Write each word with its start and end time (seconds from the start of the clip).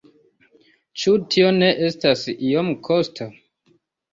Ĉu 1.01 1.13
tio 1.35 1.51
ne 1.57 1.69
estas 1.89 2.25
iom 2.49 2.73
kosta? 2.89 3.29